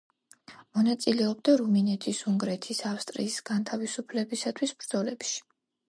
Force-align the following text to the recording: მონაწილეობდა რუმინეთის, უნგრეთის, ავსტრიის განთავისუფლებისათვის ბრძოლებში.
მონაწილეობდა 0.77 1.55
რუმინეთის, 1.61 2.23
უნგრეთის, 2.33 2.83
ავსტრიის 2.95 3.39
განთავისუფლებისათვის 3.53 4.79
ბრძოლებში. 4.83 5.43